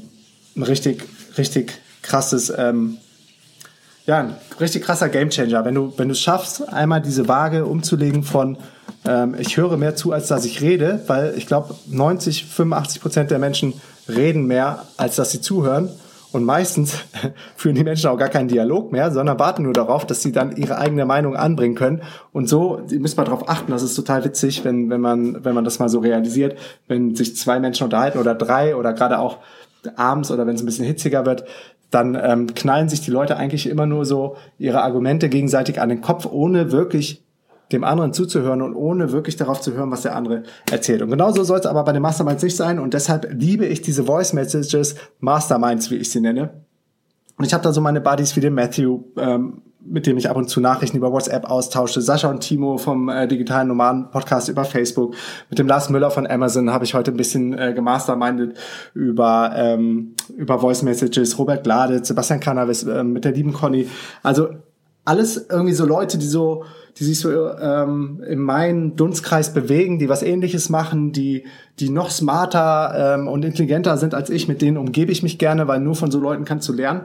ein 0.57 0.63
richtig, 0.63 1.05
richtig 1.37 1.73
krasses, 2.03 2.53
ähm, 2.57 2.99
ja, 4.07 4.21
ein 4.21 4.37
richtig 4.61 4.85
krasser 4.85 5.09
Gamechanger. 5.09 5.65
Wenn 5.65 5.75
du, 5.75 5.93
wenn 5.97 6.09
du 6.09 6.13
es 6.13 6.21
schaffst, 6.21 6.69
einmal 6.69 7.03
diese 7.03 7.27
Waage 7.29 7.67
umzulegen 7.67 8.23
von 8.23 8.59
ähm, 9.05 9.35
ich 9.39 9.57
höre 9.57 9.77
mehr 9.77 9.97
zu, 9.97 10.13
als 10.13 10.29
dass 10.29 10.45
ich 10.45 10.61
rede, 10.61 11.03
weil 11.07 11.35
ich 11.37 11.47
glaube, 11.47 11.75
90, 11.89 12.45
85 12.47 13.03
Prozent 13.03 13.31
der 13.31 13.39
Menschen 13.39 13.75
reden 14.09 14.47
mehr, 14.47 14.85
als 14.97 15.17
dass 15.17 15.31
sie 15.31 15.41
zuhören. 15.41 15.91
Und 16.33 16.45
meistens 16.45 16.95
führen 17.57 17.75
die 17.75 17.85
Menschen 17.85 18.11
auch 18.11 18.19
gar 18.19 18.29
keinen 18.29 18.49
Dialog 18.49 18.93
mehr, 18.93 19.11
sondern 19.11 19.39
warten 19.39 19.63
nur 19.63 19.73
darauf, 19.73 20.07
dass 20.07 20.23
sie 20.23 20.33
dann 20.33 20.57
ihre 20.57 20.79
eigene 20.79 21.07
Meinung 21.07 21.37
anbringen 21.37 21.75
können. 21.75 22.03
Und 22.33 22.49
so 22.49 22.83
müsst 22.91 23.17
mal 23.17 23.25
darauf 23.25 23.49
achten, 23.49 23.71
das 23.73 23.83
ist 23.83 23.95
total 23.95 24.25
witzig, 24.25 24.65
wenn, 24.65 24.91
wenn, 24.91 25.01
man, 25.01 25.45
wenn 25.45 25.55
man 25.55 25.65
das 25.65 25.79
mal 25.79 25.89
so 25.89 26.01
realisiert, 26.01 26.59
wenn 26.87 27.15
sich 27.15 27.37
zwei 27.37 27.61
Menschen 27.61 27.85
unterhalten 27.85 28.19
oder 28.19 28.35
drei 28.35 28.77
oder 28.77 28.93
gerade 28.93 29.19
auch 29.19 29.39
abends 29.97 30.31
oder 30.31 30.47
wenn 30.47 30.55
es 30.55 30.63
ein 30.63 30.67
bisschen 30.67 30.85
hitziger 30.85 31.25
wird, 31.25 31.45
dann 31.91 32.19
ähm, 32.21 32.55
knallen 32.55 32.89
sich 32.89 33.01
die 33.01 33.11
Leute 33.11 33.37
eigentlich 33.37 33.67
immer 33.67 33.87
nur 33.87 34.05
so 34.05 34.37
ihre 34.59 34.83
Argumente 34.83 35.29
gegenseitig 35.29 35.81
an 35.81 35.89
den 35.89 36.03
Kopf, 36.03 36.27
ohne 36.31 36.73
wirklich 36.73 37.25
dem 37.73 37.85
anderen 37.85 38.13
zuzuhören 38.13 38.63
und 38.63 38.75
ohne 38.75 39.13
wirklich 39.13 39.37
darauf 39.37 39.61
zu 39.61 39.75
hören, 39.75 39.91
was 39.91 40.03
der 40.03 40.17
andere 40.17 40.45
erzählt. 40.71 41.03
Und 41.03 41.11
genauso 41.11 41.45
soll 41.45 41.59
es 41.59 41.67
aber 41.67 41.85
bei 41.85 41.93
den 41.93 42.03
Masterminds 42.03 42.43
nicht 42.43 42.57
sein. 42.57 42.79
Und 42.79 42.95
deshalb 42.95 43.29
liebe 43.33 43.67
ich 43.67 43.83
diese 43.83 44.05
Voice 44.05 44.33
Messages, 44.33 44.95
Masterminds, 45.21 45.91
wie 45.91 45.97
ich 45.97 46.11
sie 46.11 46.21
nenne. 46.21 46.51
Und 47.37 47.45
ich 47.45 47.55
habe 47.55 47.63
da 47.63 47.73
so 47.73 47.81
meine 47.81 48.01
Buddies 48.01 48.35
wie 48.37 48.41
den 48.41 48.55
Matthew, 48.55 49.01
ähm, 49.17 49.63
mit 49.81 50.07
dem 50.07 50.19
ich 50.19 50.29
ab 50.29 50.37
und 50.37 50.49
zu 50.49 50.61
Nachrichten 50.61 50.97
über 50.97 51.13
WhatsApp 51.13 51.49
austausche, 51.49 52.01
Sascha 52.01 52.29
und 52.29 52.41
Timo 52.41 52.79
vom 52.79 53.09
äh, 53.09 53.29
Digitalen 53.29 53.69
Nomaden 53.69 54.11
Podcast 54.11 54.49
über 54.49 54.65
Facebook, 54.65 55.15
mit 55.49 55.59
dem 55.59 55.69
Lars 55.69 55.89
Müller 55.89 56.11
von 56.11 56.27
Amazon 56.27 56.71
habe 56.71 56.85
ich 56.85 56.95
heute 56.95 57.13
ein 57.13 57.17
bisschen 57.17 57.57
äh, 57.57 57.73
gemastermindet 57.75 58.59
über 58.93 59.53
ähm, 59.55 60.15
über 60.37 60.59
Voice 60.59 60.83
Messages, 60.83 61.39
Robert 61.39 61.63
Gladitz, 61.65 62.09
Sebastian 62.09 62.41
Cannabis, 62.41 62.83
äh, 62.83 63.05
mit 63.05 63.25
der 63.25 63.33
lieben 63.33 63.53
Conny. 63.53 63.89
Also 64.23 64.49
alles 65.09 65.47
irgendwie 65.49 65.75
so 65.75 65.85
Leute, 65.85 66.19
die 66.19 66.27
so 66.27 66.65
die 66.99 67.05
sich 67.05 67.21
so 67.21 67.31
ähm, 67.31 68.25
in 68.27 68.41
meinen 68.41 68.97
Dunstkreis 68.97 69.55
bewegen, 69.55 69.99
die 69.99 70.09
was 70.09 70.25
ähnliches 70.25 70.69
machen, 70.69 71.13
die, 71.13 71.45
die 71.79 71.91
noch 71.91 72.11
smarter 72.11 73.15
ähm, 73.15 73.29
und 73.29 73.45
intelligenter 73.45 73.97
sind 73.99 74.15
als 74.15 74.31
ich, 74.31 74.49
mit 74.49 74.63
denen 74.63 74.77
umgebe 74.77 75.13
ich 75.13 75.23
mich 75.23 75.39
gerne, 75.39 75.69
weil 75.69 75.79
nur 75.79 75.95
von 75.95 76.11
so 76.11 76.19
Leuten 76.19 76.45
kannst 76.45 76.69
du 76.69 76.73
lernen. 76.73 77.03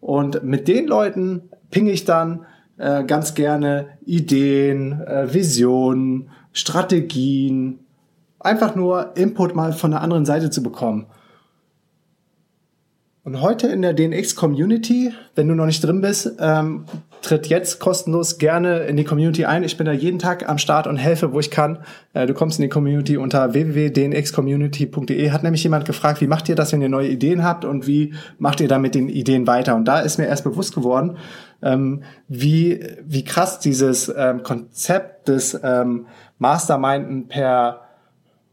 Und 0.00 0.44
mit 0.44 0.68
den 0.68 0.86
Leuten 0.86 1.48
pinge 1.70 1.90
ich 1.90 2.04
dann 2.04 2.44
äh, 2.76 3.02
ganz 3.04 3.34
gerne 3.34 3.88
Ideen, 4.04 5.00
äh, 5.00 5.32
Visionen, 5.32 6.28
Strategien, 6.52 7.78
einfach 8.40 8.74
nur 8.74 9.16
Input 9.16 9.54
mal 9.54 9.72
von 9.72 9.92
der 9.92 10.02
anderen 10.02 10.26
Seite 10.26 10.50
zu 10.50 10.62
bekommen. 10.62 11.06
Und 13.24 13.40
heute 13.40 13.68
in 13.68 13.80
der 13.80 13.94
DNX 13.94 14.36
Community, 14.36 15.12
wenn 15.34 15.48
du 15.48 15.54
noch 15.54 15.66
nicht 15.66 15.82
drin 15.84 16.00
bist, 16.00 16.32
ähm, 16.40 16.84
tritt 17.30 17.46
jetzt 17.46 17.78
kostenlos 17.78 18.38
gerne 18.38 18.80
in 18.80 18.96
die 18.96 19.04
Community 19.04 19.44
ein. 19.44 19.62
Ich 19.62 19.76
bin 19.76 19.86
da 19.86 19.92
jeden 19.92 20.18
Tag 20.18 20.48
am 20.48 20.58
Start 20.58 20.88
und 20.88 20.96
helfe, 20.96 21.32
wo 21.32 21.38
ich 21.38 21.52
kann. 21.52 21.78
Äh, 22.12 22.26
du 22.26 22.34
kommst 22.34 22.58
in 22.58 22.64
die 22.64 22.68
Community 22.68 23.16
unter 23.16 23.54
www.dnxcommunity.de. 23.54 25.30
Hat 25.30 25.44
nämlich 25.44 25.62
jemand 25.62 25.84
gefragt, 25.84 26.20
wie 26.20 26.26
macht 26.26 26.48
ihr 26.48 26.56
das, 26.56 26.72
wenn 26.72 26.82
ihr 26.82 26.88
neue 26.88 27.08
Ideen 27.08 27.44
habt 27.44 27.64
und 27.64 27.86
wie 27.86 28.14
macht 28.38 28.60
ihr 28.60 28.66
da 28.66 28.80
mit 28.80 28.96
den 28.96 29.08
Ideen 29.08 29.46
weiter? 29.46 29.76
Und 29.76 29.84
da 29.84 30.00
ist 30.00 30.18
mir 30.18 30.26
erst 30.26 30.42
bewusst 30.42 30.74
geworden, 30.74 31.18
ähm, 31.62 32.02
wie, 32.26 32.84
wie 33.06 33.22
krass 33.22 33.60
dieses 33.60 34.12
ähm, 34.16 34.42
Konzept 34.42 35.28
des 35.28 35.58
ähm, 35.62 36.06
Masterminden 36.38 37.28
per 37.28 37.82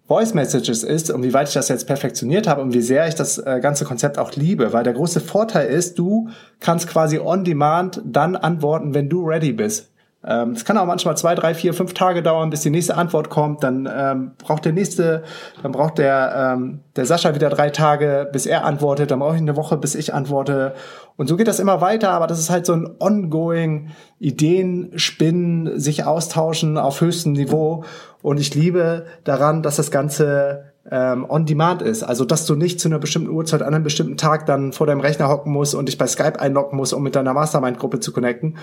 Voice 0.08 0.34
Messages 0.34 0.84
ist 0.84 1.12
und 1.12 1.24
wie 1.24 1.34
weit 1.34 1.50
ich 1.50 1.54
das 1.54 1.68
jetzt 1.68 1.86
perfektioniert 1.86 2.48
habe 2.48 2.62
und 2.62 2.74
wie 2.74 2.82
sehr 2.82 3.08
ich 3.08 3.16
das 3.16 3.40
äh, 3.40 3.60
ganze 3.62 3.84
Konzept 3.84 4.18
auch 4.18 4.32
liebe, 4.34 4.72
weil 4.72 4.84
der 4.84 4.94
große 4.94 5.20
Vorteil 5.20 5.68
ist, 5.68 6.00
du 6.00 6.30
kannst 6.62 6.88
quasi 6.88 7.20
on 7.20 7.44
demand 7.44 8.02
dann 8.06 8.38
antworten, 8.38 8.94
wenn 8.94 9.10
du 9.10 9.28
ready 9.28 9.52
bist. 9.52 9.90
Ähm, 10.28 10.52
es 10.52 10.66
kann 10.66 10.78
auch 10.78 10.86
manchmal 10.86 11.16
zwei, 11.16 11.36
drei, 11.36 11.54
vier, 11.54 11.74
fünf 11.74 11.94
Tage 11.94 12.22
dauern, 12.22 12.50
bis 12.50 12.62
die 12.62 12.70
nächste 12.70 12.98
Antwort 12.98 13.30
kommt. 13.30 13.64
Dann 13.64 13.90
ähm, 13.92 14.32
braucht 14.38 14.66
der 14.66 14.74
nächste, 14.74 15.24
dann 15.64 15.72
braucht 15.72 15.98
der, 15.98 16.56
ähm, 16.56 16.82
der 16.96 17.06
Sascha 17.06 17.34
wieder 17.34 17.50
drei 17.50 17.70
Tage, 17.70 18.28
bis 18.32 18.46
er 18.46 18.66
antwortet. 18.66 19.12
Dann 19.12 19.20
brauche 19.20 19.36
ich 19.36 19.42
eine 19.42 19.56
Woche, 19.56 19.78
bis 19.78 19.96
ich 19.96 20.14
antworte. 20.14 20.74
Und 21.16 21.28
so 21.28 21.38
geht 21.38 21.48
das 21.48 21.60
immer 21.60 21.80
weiter. 21.80 22.12
Aber 22.12 22.28
das 22.28 22.40
ist 22.40 22.50
halt 22.50 22.66
so 22.66 22.74
ein 22.74 22.90
ongoing 23.00 23.92
Ideen 24.20 24.92
spinnen, 24.96 25.80
sich 25.80 26.04
austauschen 26.04 26.78
auf 26.78 27.00
höchstem 27.00 27.32
Niveau. 27.32 27.86
Und 28.22 28.40
ich 28.40 28.54
liebe 28.54 29.06
daran, 29.24 29.64
dass 29.64 29.78
das 29.78 29.92
Ganze 29.92 30.74
ähm, 30.92 31.26
on 31.30 31.46
demand 31.46 31.82
ist. 31.82 32.04
Also, 32.04 32.26
dass 32.26 32.46
du 32.46 32.56
nicht 32.56 32.82
zu 32.82 32.90
einer 32.90 33.00
bestimmten 33.00 33.30
Uhrzeit 33.30 33.62
an 33.62 33.74
einem 33.74 33.84
bestimmten 33.84 34.18
Tag 34.18 34.46
dann 34.46 34.74
vor 34.74 34.88
deinem 34.88 35.02
Rechner 35.02 35.30
hocken 35.30 35.54
musst 35.54 35.74
und 35.74 35.88
dich 35.88 35.98
bei 35.98 36.08
Skype 36.08 36.40
einloggen 36.40 36.78
musst, 36.78 36.94
um 36.94 37.04
mit 37.04 37.16
deiner 37.16 37.34
Mastermind-Gruppe 37.34 38.00
zu 38.00 38.12
connecten, 38.12 38.58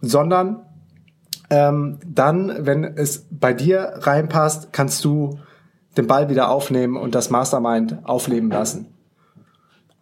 sondern 0.00 0.64
ähm, 1.50 1.98
dann, 2.06 2.66
wenn 2.66 2.84
es 2.84 3.26
bei 3.30 3.52
dir 3.52 3.94
reinpasst, 3.96 4.72
kannst 4.72 5.04
du 5.04 5.38
den 5.96 6.06
Ball 6.06 6.28
wieder 6.28 6.50
aufnehmen 6.50 6.96
und 6.96 7.14
das 7.14 7.30
Mastermind 7.30 7.98
aufleben 8.04 8.50
lassen. 8.50 8.86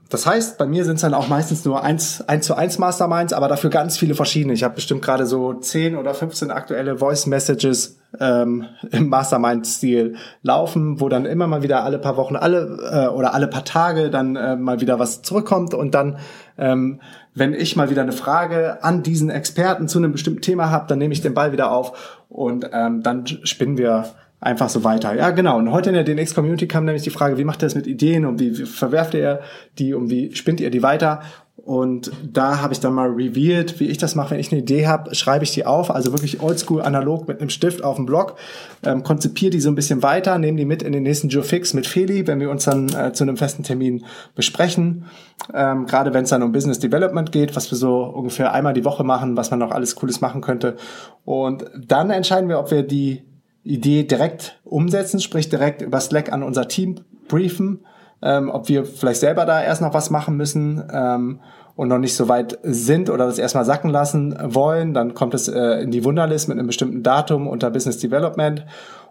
Das 0.08 0.24
heißt, 0.24 0.56
bei 0.56 0.66
mir 0.66 0.84
sind 0.84 0.96
es 0.96 1.00
dann 1.02 1.14
auch 1.14 1.26
meistens 1.26 1.64
nur 1.64 1.82
eins, 1.82 2.22
eins 2.28 2.46
zu 2.46 2.54
eins 2.54 2.78
Masterminds, 2.78 3.32
aber 3.32 3.48
dafür 3.48 3.70
ganz 3.70 3.98
viele 3.98 4.14
verschiedene. 4.14 4.52
Ich 4.52 4.62
habe 4.62 4.76
bestimmt 4.76 5.02
gerade 5.02 5.26
so 5.26 5.54
10 5.54 5.96
oder 5.96 6.14
15 6.14 6.52
aktuelle 6.52 6.98
Voice 6.98 7.26
Messages 7.26 7.98
ähm, 8.20 8.66
im 8.92 9.08
Mastermind-Stil 9.08 10.14
laufen, 10.42 11.00
wo 11.00 11.08
dann 11.08 11.26
immer 11.26 11.48
mal 11.48 11.62
wieder 11.62 11.82
alle 11.82 11.98
paar 11.98 12.16
Wochen, 12.16 12.36
alle 12.36 12.78
äh, 12.88 13.08
oder 13.08 13.34
alle 13.34 13.48
paar 13.48 13.64
Tage 13.64 14.08
dann 14.08 14.36
äh, 14.36 14.54
mal 14.54 14.80
wieder 14.80 15.00
was 15.00 15.22
zurückkommt 15.22 15.74
und 15.74 15.94
dann 15.94 16.18
ähm, 16.56 17.00
wenn 17.36 17.52
ich 17.52 17.76
mal 17.76 17.90
wieder 17.90 18.02
eine 18.02 18.12
Frage 18.12 18.82
an 18.82 19.02
diesen 19.02 19.28
Experten 19.28 19.88
zu 19.88 19.98
einem 19.98 20.10
bestimmten 20.10 20.40
Thema 20.40 20.70
habe, 20.70 20.86
dann 20.88 20.98
nehme 20.98 21.12
ich 21.12 21.20
den 21.20 21.34
Ball 21.34 21.52
wieder 21.52 21.70
auf 21.70 22.24
und 22.30 22.68
ähm, 22.72 23.02
dann 23.02 23.26
spinnen 23.26 23.76
wir 23.76 24.06
einfach 24.40 24.70
so 24.70 24.84
weiter. 24.84 25.14
Ja, 25.14 25.30
genau. 25.30 25.58
Und 25.58 25.70
heute 25.70 25.90
in 25.90 25.94
der 25.94 26.04
DNX 26.04 26.34
Community 26.34 26.66
kam 26.66 26.86
nämlich 26.86 27.02
die 27.02 27.10
Frage, 27.10 27.36
wie 27.36 27.44
macht 27.44 27.62
ihr 27.62 27.66
das 27.66 27.74
mit 27.74 27.86
Ideen 27.86 28.24
und 28.24 28.40
wie, 28.40 28.58
wie 28.58 28.64
verwerft 28.64 29.12
ihr 29.12 29.40
die 29.78 29.92
und 29.92 30.08
wie 30.08 30.34
spinnt 30.34 30.60
ihr 30.60 30.70
die 30.70 30.82
weiter? 30.82 31.20
Und 31.66 32.12
da 32.22 32.60
habe 32.60 32.72
ich 32.72 32.78
dann 32.78 32.94
mal 32.94 33.08
revealed, 33.08 33.80
wie 33.80 33.88
ich 33.88 33.98
das 33.98 34.14
mache. 34.14 34.30
Wenn 34.30 34.38
ich 34.38 34.52
eine 34.52 34.60
Idee 34.60 34.86
habe, 34.86 35.12
schreibe 35.16 35.42
ich 35.42 35.50
die 35.50 35.66
auf, 35.66 35.90
also 35.90 36.12
wirklich 36.12 36.40
oldschool 36.40 36.80
analog 36.80 37.26
mit 37.26 37.40
einem 37.40 37.50
Stift 37.50 37.82
auf 37.82 37.96
dem 37.96 38.06
Blog, 38.06 38.36
ähm, 38.84 39.02
konzipiere 39.02 39.50
die 39.50 39.58
so 39.58 39.68
ein 39.68 39.74
bisschen 39.74 40.00
weiter, 40.04 40.38
nehme 40.38 40.58
die 40.58 40.64
mit 40.64 40.84
in 40.84 40.92
den 40.92 41.02
nächsten 41.02 41.28
Joe 41.28 41.42
Fix 41.42 41.74
mit 41.74 41.88
Feli, 41.88 42.28
wenn 42.28 42.38
wir 42.38 42.50
uns 42.50 42.66
dann 42.66 42.88
äh, 42.94 43.12
zu 43.12 43.24
einem 43.24 43.36
festen 43.36 43.64
Termin 43.64 44.04
besprechen. 44.36 45.06
Ähm, 45.52 45.86
Gerade 45.86 46.14
wenn 46.14 46.22
es 46.22 46.30
dann 46.30 46.44
um 46.44 46.52
Business 46.52 46.78
Development 46.78 47.32
geht, 47.32 47.56
was 47.56 47.68
wir 47.72 47.76
so 47.76 48.04
ungefähr 48.04 48.52
einmal 48.52 48.72
die 48.72 48.84
Woche 48.84 49.02
machen, 49.02 49.36
was 49.36 49.50
man 49.50 49.58
noch 49.58 49.72
alles 49.72 49.96
Cooles 49.96 50.20
machen 50.20 50.42
könnte. 50.42 50.76
Und 51.24 51.64
dann 51.74 52.10
entscheiden 52.10 52.48
wir, 52.48 52.60
ob 52.60 52.70
wir 52.70 52.84
die 52.84 53.24
Idee 53.64 54.04
direkt 54.04 54.60
umsetzen, 54.62 55.18
sprich 55.18 55.48
direkt 55.48 55.82
über 55.82 55.98
Slack 55.98 56.32
an 56.32 56.44
unser 56.44 56.68
Team 56.68 57.00
briefen, 57.26 57.80
ähm, 58.22 58.50
ob 58.50 58.68
wir 58.68 58.84
vielleicht 58.84 59.20
selber 59.20 59.44
da 59.44 59.62
erst 59.62 59.82
noch 59.82 59.94
was 59.94 60.10
machen 60.10 60.36
müssen 60.36 60.82
ähm, 60.92 61.40
und 61.74 61.88
noch 61.88 61.98
nicht 61.98 62.16
so 62.16 62.28
weit 62.28 62.58
sind 62.62 63.10
oder 63.10 63.26
das 63.26 63.38
erstmal 63.38 63.64
sacken 63.64 63.90
lassen 63.90 64.36
wollen, 64.42 64.94
dann 64.94 65.14
kommt 65.14 65.34
es 65.34 65.48
äh, 65.48 65.82
in 65.82 65.90
die 65.90 66.04
Wunderlist 66.04 66.48
mit 66.48 66.58
einem 66.58 66.66
bestimmten 66.66 67.02
Datum 67.02 67.46
unter 67.46 67.70
Business 67.70 67.98
Development 67.98 68.64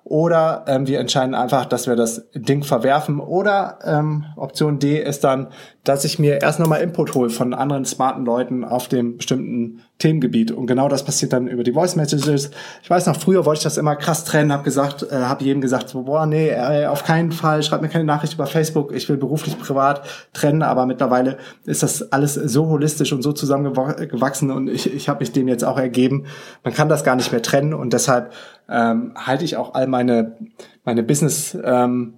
oder 0.05 0.65
ähm, 0.67 0.85
wir 0.85 0.99
entscheiden 0.99 1.33
einfach, 1.33 1.65
dass 1.65 1.87
wir 1.87 1.95
das 1.95 2.29
Ding 2.35 2.63
verwerfen. 2.63 3.19
Oder 3.19 3.79
ähm, 3.83 4.25
Option 4.35 4.77
D 4.77 5.01
ist 5.01 5.23
dann, 5.23 5.47
dass 5.83 6.05
ich 6.05 6.19
mir 6.19 6.43
erst 6.43 6.59
nochmal 6.59 6.81
Input 6.81 7.15
hole 7.15 7.31
von 7.31 7.55
anderen 7.55 7.85
smarten 7.85 8.23
Leuten 8.23 8.63
auf 8.63 8.87
dem 8.87 9.17
bestimmten 9.17 9.81
Themengebiet. 9.97 10.51
Und 10.51 10.67
genau 10.67 10.89
das 10.89 11.05
passiert 11.05 11.31
dann 11.31 11.47
über 11.47 11.63
die 11.63 11.71
Voice 11.71 11.95
Messages. 11.95 12.51
Ich 12.83 12.89
weiß 12.89 13.05
noch, 13.05 13.17
früher 13.17 13.45
wollte 13.45 13.59
ich 13.59 13.63
das 13.63 13.77
immer 13.77 13.95
krass 13.95 14.25
trennen, 14.25 14.51
habe 14.51 14.63
gesagt, 14.63 15.03
äh, 15.03 15.15
habe 15.15 15.43
jedem 15.43 15.61
gesagt, 15.61 15.93
boah, 15.93 16.25
nee, 16.25 16.49
äh, 16.49 16.87
auf 16.87 17.05
keinen 17.05 17.31
Fall, 17.31 17.63
schreib 17.63 17.81
mir 17.81 17.87
keine 17.87 18.03
Nachricht 18.03 18.33
über 18.33 18.45
Facebook, 18.45 18.91
ich 18.93 19.07
will 19.07 19.15
beruflich, 19.15 19.57
privat 19.57 20.05
trennen. 20.33 20.63
Aber 20.63 20.85
mittlerweile 20.85 21.37
ist 21.65 21.81
das 21.81 22.11
alles 22.11 22.33
so 22.33 22.67
holistisch 22.67 23.13
und 23.13 23.21
so 23.21 23.31
zusammengewachsen 23.31 24.51
und 24.51 24.69
ich, 24.69 24.93
ich 24.93 25.07
habe 25.07 25.21
mich 25.21 25.31
dem 25.31 25.47
jetzt 25.47 25.63
auch 25.63 25.77
ergeben. 25.77 26.25
Man 26.63 26.73
kann 26.73 26.89
das 26.89 27.05
gar 27.05 27.15
nicht 27.15 27.31
mehr 27.31 27.41
trennen 27.41 27.73
und 27.73 27.93
deshalb 27.93 28.33
ähm, 28.67 29.13
halte 29.15 29.45
ich 29.45 29.55
auch 29.55 29.75
all 29.75 29.87
meine, 29.87 30.35
meine 30.83 31.03
Business 31.03 31.57
ähm, 31.63 32.15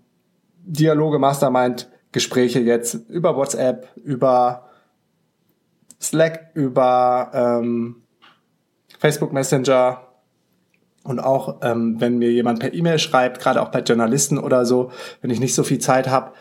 Dialoge, 0.66 1.20
Mastermind 1.20 1.90
Gespräche 2.12 2.60
jetzt 2.60 2.96
über 3.10 3.36
WhatsApp, 3.36 3.90
über 4.04 4.67
Slack, 6.00 6.52
über 6.54 7.32
ähm, 7.34 8.04
Facebook 9.00 9.34
Messenger 9.34 10.08
und 11.04 11.20
auch 11.20 11.62
ähm, 11.62 12.00
wenn 12.00 12.18
mir 12.18 12.32
jemand 12.32 12.60
per 12.60 12.74
E-Mail 12.74 13.00
schreibt, 13.00 13.40
gerade 13.40 13.62
auch 13.62 13.70
bei 13.70 13.80
Journalisten 13.80 14.38
oder 14.38 14.66
so, 14.66 14.92
wenn 15.22 15.32
ich 15.32 15.40
nicht 15.40 15.56
so 15.56 15.64
viel 15.64 15.80
Zeit 15.80 16.10
habe, 16.10 16.34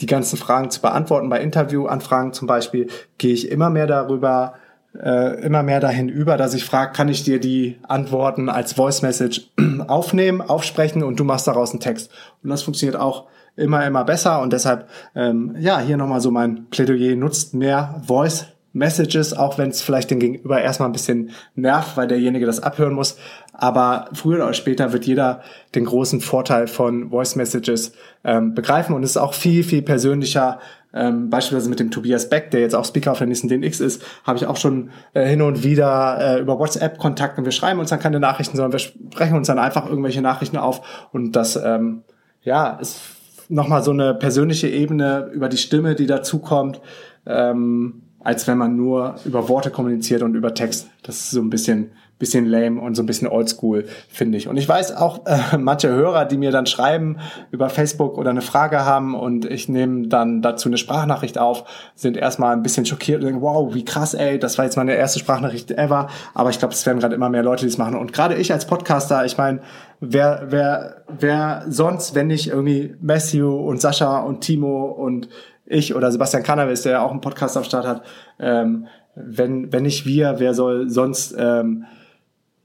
die 0.00 0.06
ganzen 0.06 0.36
Fragen 0.36 0.70
zu 0.70 0.80
beantworten, 0.80 1.28
bei 1.28 1.40
Interviewanfragen 1.40 2.32
zum 2.32 2.46
Beispiel, 2.46 2.88
gehe 3.18 3.32
ich 3.32 3.50
immer 3.50 3.70
mehr 3.70 3.86
darüber, 3.86 4.54
äh, 5.00 5.40
immer 5.42 5.62
mehr 5.62 5.80
dahin 5.80 6.08
über, 6.08 6.36
dass 6.36 6.54
ich 6.54 6.64
frage, 6.64 6.92
kann 6.92 7.08
ich 7.08 7.24
dir 7.24 7.40
die 7.40 7.78
Antworten 7.86 8.48
als 8.48 8.72
Voice 8.72 9.02
Message 9.02 9.50
aufnehmen, 9.86 10.40
aufsprechen 10.40 11.02
und 11.02 11.20
du 11.20 11.24
machst 11.24 11.46
daraus 11.46 11.70
einen 11.70 11.80
Text. 11.80 12.10
Und 12.42 12.50
das 12.50 12.62
funktioniert 12.62 12.96
auch 12.96 13.26
immer, 13.56 13.84
immer 13.86 14.04
besser 14.04 14.40
und 14.40 14.52
deshalb, 14.52 14.88
ähm, 15.14 15.56
ja, 15.58 15.80
hier 15.80 15.96
nochmal 15.96 16.20
so 16.20 16.30
mein 16.30 16.66
Plädoyer, 16.70 17.16
nutzt 17.16 17.54
mehr 17.54 18.02
Voice 18.06 18.46
Messages, 18.78 19.34
auch 19.34 19.58
wenn 19.58 19.70
es 19.70 19.82
vielleicht 19.82 20.10
den 20.10 20.20
Gegenüber 20.20 20.60
erstmal 20.60 20.88
ein 20.88 20.92
bisschen 20.92 21.30
nervt, 21.54 21.96
weil 21.96 22.08
derjenige 22.08 22.46
das 22.46 22.60
abhören 22.60 22.94
muss. 22.94 23.18
Aber 23.52 24.08
früher 24.12 24.44
oder 24.44 24.54
später 24.54 24.92
wird 24.92 25.04
jeder 25.04 25.42
den 25.74 25.84
großen 25.84 26.20
Vorteil 26.20 26.68
von 26.68 27.10
Voice 27.10 27.36
Messages 27.36 27.92
ähm, 28.24 28.54
begreifen 28.54 28.94
und 28.94 29.02
es 29.02 29.10
ist 29.10 29.16
auch 29.16 29.34
viel, 29.34 29.64
viel 29.64 29.82
persönlicher. 29.82 30.60
Ähm, 30.94 31.28
beispielsweise 31.28 31.68
mit 31.68 31.80
dem 31.80 31.90
Tobias 31.90 32.30
Beck, 32.30 32.50
der 32.50 32.60
jetzt 32.60 32.74
auch 32.74 32.84
Speaker 32.84 33.12
auf 33.12 33.18
der 33.18 33.26
nächsten 33.26 33.48
DNX 33.48 33.80
ist, 33.80 34.02
habe 34.24 34.38
ich 34.38 34.46
auch 34.46 34.56
schon 34.56 34.88
äh, 35.12 35.26
hin 35.26 35.42
und 35.42 35.62
wieder 35.62 36.18
äh, 36.18 36.40
über 36.40 36.58
WhatsApp 36.58 36.96
Kontakt 36.96 37.36
und 37.36 37.44
wir 37.44 37.52
schreiben 37.52 37.78
uns 37.78 37.90
dann 37.90 37.98
keine 38.00 38.18
Nachrichten, 38.18 38.56
sondern 38.56 38.72
wir 38.72 38.78
sprechen 38.78 39.36
uns 39.36 39.48
dann 39.48 39.58
einfach 39.58 39.86
irgendwelche 39.86 40.22
Nachrichten 40.22 40.56
auf 40.56 41.08
und 41.12 41.32
das, 41.32 41.56
ähm, 41.62 42.04
ja, 42.42 42.78
ist 42.80 43.00
nochmal 43.48 43.82
so 43.82 43.90
eine 43.90 44.14
persönliche 44.14 44.68
Ebene 44.68 45.30
über 45.32 45.48
die 45.48 45.56
Stimme, 45.56 45.94
die 45.94 46.06
dazukommt, 46.06 46.80
ähm, 47.26 48.02
als 48.20 48.46
wenn 48.46 48.58
man 48.58 48.76
nur 48.76 49.16
über 49.24 49.48
Worte 49.48 49.70
kommuniziert 49.70 50.22
und 50.22 50.34
über 50.34 50.54
Text. 50.54 50.88
Das 51.02 51.16
ist 51.16 51.30
so 51.30 51.40
ein 51.40 51.50
bisschen 51.50 51.92
bisschen 52.18 52.46
lame 52.46 52.80
und 52.80 52.94
so 52.94 53.02
ein 53.02 53.06
bisschen 53.06 53.28
oldschool, 53.28 53.86
finde 54.08 54.38
ich. 54.38 54.48
Und 54.48 54.56
ich 54.56 54.68
weiß 54.68 54.96
auch, 54.96 55.24
äh, 55.26 55.56
manche 55.58 55.88
Hörer, 55.88 56.24
die 56.24 56.36
mir 56.36 56.50
dann 56.50 56.66
schreiben 56.66 57.18
über 57.50 57.68
Facebook 57.68 58.18
oder 58.18 58.30
eine 58.30 58.42
Frage 58.42 58.84
haben 58.84 59.14
und 59.14 59.44
ich 59.44 59.68
nehme 59.68 60.08
dann 60.08 60.42
dazu 60.42 60.68
eine 60.68 60.78
Sprachnachricht 60.78 61.38
auf, 61.38 61.64
sind 61.94 62.16
erstmal 62.16 62.54
ein 62.54 62.62
bisschen 62.62 62.86
schockiert 62.86 63.20
und 63.20 63.26
denken, 63.26 63.42
wow, 63.42 63.72
wie 63.74 63.84
krass, 63.84 64.14
ey, 64.14 64.38
das 64.38 64.58
war 64.58 64.64
jetzt 64.64 64.76
meine 64.76 64.94
erste 64.94 65.18
Sprachnachricht 65.18 65.70
ever. 65.70 66.08
Aber 66.34 66.50
ich 66.50 66.58
glaube, 66.58 66.74
es 66.74 66.84
werden 66.86 66.98
gerade 66.98 67.14
immer 67.14 67.30
mehr 67.30 67.42
Leute, 67.42 67.62
die 67.62 67.70
es 67.70 67.78
machen. 67.78 67.96
Und 67.96 68.12
gerade 68.12 68.34
ich 68.34 68.52
als 68.52 68.66
Podcaster, 68.66 69.24
ich 69.24 69.38
meine, 69.38 69.60
wer, 70.00 70.46
wer, 70.48 71.02
wer 71.08 71.64
sonst, 71.68 72.14
wenn 72.14 72.26
nicht 72.26 72.48
irgendwie 72.48 72.96
Matthew 73.00 73.48
und 73.48 73.80
Sascha 73.80 74.20
und 74.20 74.40
Timo 74.40 74.86
und 74.86 75.28
ich 75.66 75.94
oder 75.94 76.10
Sebastian 76.10 76.42
Cannabis, 76.42 76.82
der 76.82 76.92
ja 76.92 77.02
auch 77.02 77.10
einen 77.10 77.20
Podcast 77.20 77.56
am 77.56 77.64
Start 77.64 77.86
hat, 77.86 78.02
ähm, 78.40 78.86
wenn, 79.14 79.72
wenn 79.72 79.82
nicht 79.82 80.06
wir, 80.06 80.36
wer 80.38 80.54
soll 80.54 80.88
sonst 80.88 81.34
ähm, 81.38 81.84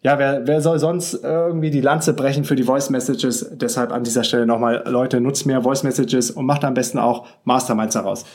ja, 0.03 0.19
wer, 0.19 0.45
wer 0.45 0.59
soll 0.59 0.79
sonst 0.79 1.13
irgendwie 1.23 1.71
die 1.71 1.79
Lanze 1.79 2.13
brechen 2.13 2.43
für 2.43 2.55
die 2.55 2.63
Voice 2.63 2.89
Messages? 2.89 3.49
Deshalb 3.53 3.93
an 3.93 4.03
dieser 4.03 4.25
Stelle 4.25 4.45
nochmal, 4.45 4.83
Leute, 4.85 5.21
nutzt 5.21 5.45
mehr 5.45 5.61
Voice 5.61 5.83
Messages 5.83 6.29
und 6.29 6.45
macht 6.45 6.65
am 6.65 6.73
besten 6.73 6.99
auch 6.99 7.25
Masterminds 7.45 7.93
daraus. 7.93 8.25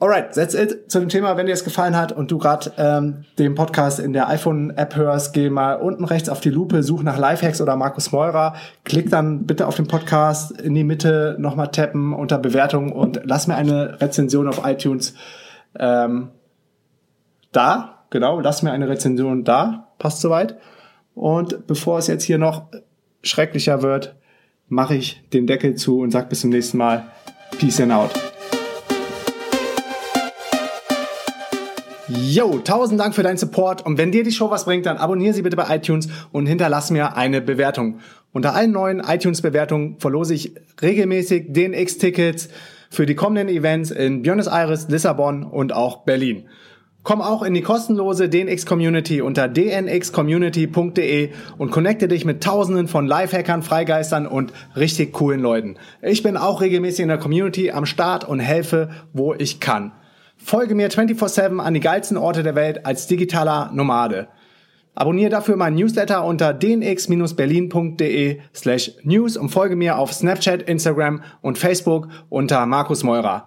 Alright, 0.00 0.34
that's 0.34 0.52
it 0.52 0.90
zu 0.90 0.98
dem 0.98 1.08
Thema. 1.08 1.36
Wenn 1.36 1.46
dir 1.46 1.52
es 1.52 1.62
gefallen 1.62 1.96
hat 1.96 2.10
und 2.10 2.32
du 2.32 2.38
gerade 2.38 2.72
ähm, 2.76 3.24
den 3.38 3.54
Podcast 3.54 4.00
in 4.00 4.12
der 4.12 4.28
iPhone-App 4.28 4.96
hörst, 4.96 5.32
geh 5.32 5.48
mal 5.48 5.74
unten 5.74 6.04
rechts 6.04 6.28
auf 6.28 6.40
die 6.40 6.50
Lupe, 6.50 6.82
such 6.82 7.04
nach 7.04 7.18
Lifehacks 7.18 7.60
oder 7.60 7.76
Markus 7.76 8.10
Meurer, 8.10 8.54
klick 8.84 9.08
dann 9.08 9.46
bitte 9.46 9.66
auf 9.68 9.76
den 9.76 9.86
Podcast 9.86 10.60
in 10.60 10.74
die 10.74 10.84
Mitte 10.84 11.36
nochmal 11.38 11.68
tappen 11.68 12.12
unter 12.12 12.36
Bewertung 12.36 12.90
und 12.90 13.20
lass 13.24 13.46
mir 13.46 13.54
eine 13.54 14.00
Rezension 14.00 14.48
auf 14.48 14.66
iTunes 14.66 15.14
ähm, 15.78 16.30
da. 17.52 18.04
Genau, 18.10 18.40
lass 18.40 18.62
mir 18.62 18.72
eine 18.72 18.88
Rezension 18.88 19.44
da 19.44 19.85
passt 19.98 20.20
soweit. 20.20 20.56
Und 21.14 21.66
bevor 21.66 21.98
es 21.98 22.06
jetzt 22.06 22.24
hier 22.24 22.38
noch 22.38 22.66
schrecklicher 23.22 23.82
wird, 23.82 24.14
mache 24.68 24.94
ich 24.94 25.22
den 25.32 25.46
Deckel 25.46 25.74
zu 25.74 26.00
und 26.00 26.10
sage 26.10 26.28
bis 26.28 26.40
zum 26.40 26.50
nächsten 26.50 26.78
Mal. 26.78 27.06
Peace 27.58 27.80
and 27.80 27.92
out. 27.92 28.10
Yo, 32.08 32.58
tausend 32.58 33.00
Dank 33.00 33.16
für 33.16 33.24
deinen 33.24 33.36
Support 33.36 33.84
und 33.84 33.98
wenn 33.98 34.12
dir 34.12 34.22
die 34.22 34.30
Show 34.30 34.48
was 34.48 34.64
bringt, 34.64 34.86
dann 34.86 34.96
abonniere 34.96 35.34
sie 35.34 35.42
bitte 35.42 35.56
bei 35.56 35.74
iTunes 35.74 36.08
und 36.30 36.46
hinterlass 36.46 36.90
mir 36.90 37.16
eine 37.16 37.40
Bewertung. 37.40 37.98
Unter 38.32 38.54
allen 38.54 38.70
neuen 38.70 39.00
iTunes-Bewertungen 39.00 39.96
verlose 39.98 40.34
ich 40.34 40.54
regelmäßig 40.80 41.52
DNX-Tickets 41.52 42.48
für 42.90 43.06
die 43.06 43.16
kommenden 43.16 43.48
Events 43.48 43.90
in 43.90 44.22
Buenos 44.22 44.46
Aires, 44.46 44.88
Lissabon 44.88 45.42
und 45.42 45.72
auch 45.72 46.04
Berlin. 46.04 46.48
Komm 47.06 47.22
auch 47.22 47.44
in 47.44 47.54
die 47.54 47.62
kostenlose 47.62 48.28
DNX 48.28 48.66
Community 48.66 49.22
unter 49.22 49.46
dnxcommunity.de 49.46 51.30
und 51.56 51.70
connecte 51.70 52.08
dich 52.08 52.24
mit 52.24 52.42
tausenden 52.42 52.88
von 52.88 53.06
Lifehackern, 53.06 53.62
Freigeistern 53.62 54.26
und 54.26 54.52
richtig 54.74 55.12
coolen 55.12 55.38
Leuten. 55.38 55.76
Ich 56.02 56.24
bin 56.24 56.36
auch 56.36 56.60
regelmäßig 56.60 57.04
in 57.04 57.08
der 57.08 57.18
Community 57.18 57.70
am 57.70 57.86
Start 57.86 58.24
und 58.24 58.40
helfe, 58.40 58.90
wo 59.12 59.34
ich 59.34 59.60
kann. 59.60 59.92
Folge 60.36 60.74
mir 60.74 60.90
24-7 60.90 61.60
an 61.60 61.74
die 61.74 61.80
geilsten 61.80 62.16
Orte 62.16 62.42
der 62.42 62.56
Welt 62.56 62.84
als 62.84 63.06
digitaler 63.06 63.70
Nomade. 63.72 64.26
Abonniere 64.96 65.30
dafür 65.30 65.54
meinen 65.54 65.76
Newsletter 65.76 66.24
unter 66.24 66.52
dnx-berlin.de 66.54 68.40
slash 68.52 68.90
news 69.04 69.36
und 69.36 69.50
folge 69.50 69.76
mir 69.76 69.98
auf 69.98 70.12
Snapchat, 70.12 70.62
Instagram 70.62 71.22
und 71.40 71.56
Facebook 71.56 72.08
unter 72.30 72.66
Markus 72.66 73.04
Meurer. 73.04 73.46